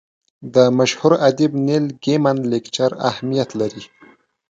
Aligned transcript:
د 0.53 0.55
مشهور 0.77 1.13
ادیب 1.27 1.51
نیل 1.67 1.85
ګیمن 2.03 2.37
لیکچر 2.51 2.91
اهمیت 3.09 3.49
لري. 3.59 3.83